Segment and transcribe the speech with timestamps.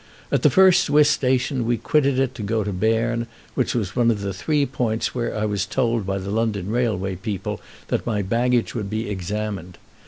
[0.31, 4.09] At the first Swiss station we quitted it to go to Berne, which was one
[4.09, 8.23] of the three points where I was told by the London railway people that my
[8.23, 9.77] baggage would be examined.